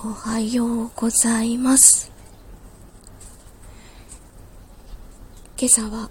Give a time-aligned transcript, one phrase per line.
[0.00, 2.12] おはようございます。
[5.58, 6.08] 今朝は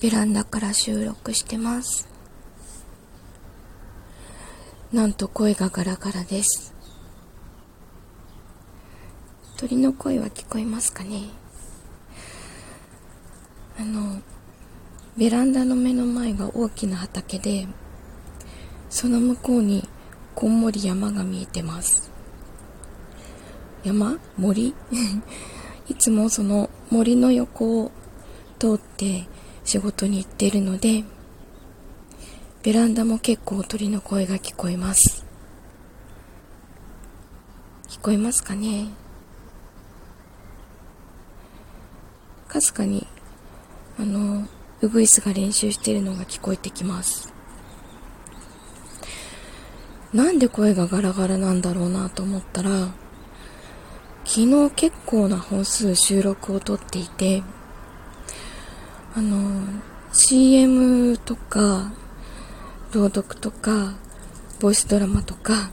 [0.00, 2.08] ベランダから収録してます。
[4.92, 6.72] なんと声がガラガラです。
[9.56, 11.22] 鳥の声は聞こえますかね。
[13.80, 14.20] あの
[15.16, 17.66] ベランダの目の前が大きな畑で
[18.90, 19.88] その向こうに
[20.36, 22.13] こんもり山が見えてます。
[23.84, 24.74] 山森？
[25.88, 27.92] いつもその森の横を
[28.58, 29.28] 通って
[29.64, 31.04] 仕事に行っているので
[32.62, 35.22] ベランダも結構鳥の声が聞こえます。
[37.88, 38.88] 聞こえますかね？
[42.48, 43.06] かすかに
[43.98, 44.48] あの
[44.80, 47.32] ウグイスが練習しているのが聞こえてきます。
[50.14, 52.94] なんで声がガラガラなんだろうなと思ったら
[54.34, 57.44] 昨日結構な本数収録を撮っていて
[59.14, 59.62] あの
[60.12, 61.92] CM とか
[62.92, 63.94] 朗読とか
[64.58, 65.70] ボイスドラマとか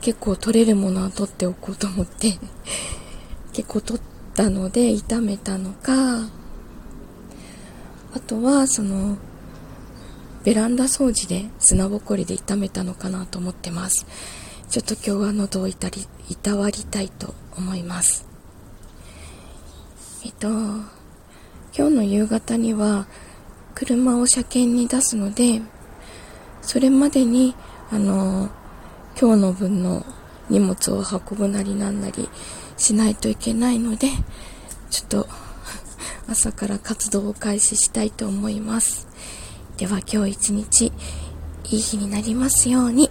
[0.00, 2.40] 結構撮れるものは撮っておこうと思って
[3.54, 4.00] 結構撮っ
[4.34, 6.22] たので炒めたのか
[8.14, 9.16] あとはその
[10.42, 14.06] ベランダ掃除で砂ぼこりで炒めたのかなと思ってます。
[14.68, 18.26] ちょっと今日は喉をいたりいたわりたいと思います。
[20.24, 23.06] えっと今日の夕方には
[23.74, 25.62] 車を車検に出すので
[26.62, 27.54] それまでに
[27.90, 28.50] あの
[29.18, 30.04] 今日の分の
[30.50, 32.28] 荷物を運ぶなりなんなり
[32.76, 34.08] しないといけないので
[34.90, 35.28] ちょっと
[36.28, 39.06] 朝から活動を開始したいと思います。
[39.76, 40.92] では今日一日
[41.70, 43.05] いい日になりますように。